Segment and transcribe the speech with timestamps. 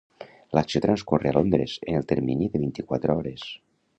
[0.57, 3.47] L'acció transcorre a Londres en el termini de vint-i-quatre hores.